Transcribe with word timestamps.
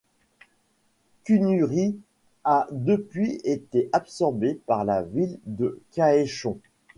Kunu-ri 1.25 1.95
a 2.43 2.65
depuis 2.71 3.39
été 3.43 3.87
absorbé 3.93 4.59
par 4.65 4.83
la 4.83 5.03
ville 5.03 5.37
de 5.45 5.79
Kaechon. 5.91 6.57